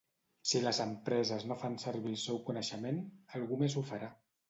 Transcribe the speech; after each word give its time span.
Si 0.51 0.61
les 0.63 0.79
empreses 0.85 1.45
no 1.53 1.59
fan 1.65 1.77
servir 1.85 2.15
el 2.15 2.19
seu 2.25 2.43
coneixement, 2.51 3.01
algú 3.41 3.65
més 3.65 3.81
ho 3.83 3.89
farà. 3.95 4.15